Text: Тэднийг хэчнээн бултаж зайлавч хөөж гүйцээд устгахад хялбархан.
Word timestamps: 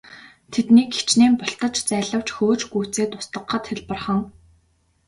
Тэднийг 0.53 0.89
хэчнээн 0.97 1.33
бултаж 1.39 1.75
зайлавч 1.89 2.27
хөөж 2.37 2.61
гүйцээд 2.71 3.11
устгахад 3.19 3.63
хялбархан. 3.67 4.19